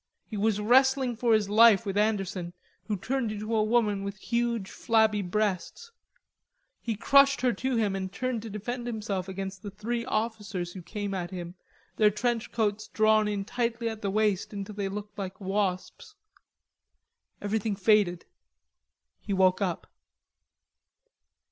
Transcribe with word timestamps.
He 0.25 0.35
was 0.35 0.59
wrestling 0.59 1.15
for 1.15 1.31
his 1.35 1.47
life 1.47 1.85
with 1.85 1.95
Anderson, 1.95 2.53
who 2.87 2.97
turned 2.97 3.31
into 3.31 3.55
a 3.55 3.63
woman 3.63 4.03
with 4.03 4.17
huge 4.17 4.71
flabby 4.71 5.21
breasts. 5.21 5.91
He 6.81 6.95
crushed 6.95 7.41
her 7.41 7.53
to 7.53 7.75
him 7.75 7.95
and 7.95 8.11
turned 8.11 8.41
to 8.41 8.49
defend 8.49 8.87
himself 8.87 9.27
against 9.29 9.61
three 9.77 10.03
officers 10.05 10.73
who 10.73 10.81
came 10.81 11.13
at 11.13 11.29
him, 11.29 11.53
their 11.97 12.09
trench 12.09 12.51
coats 12.51 12.87
drawn 12.87 13.27
in 13.27 13.45
tightly 13.45 13.87
at 13.89 14.01
the 14.01 14.09
waist 14.09 14.53
until 14.53 14.73
they 14.73 14.89
looked 14.89 15.19
like 15.19 15.39
wasps. 15.39 16.15
Everything 17.39 17.75
faded, 17.75 18.25
he 19.19 19.33
woke 19.33 19.61
up. 19.61 19.85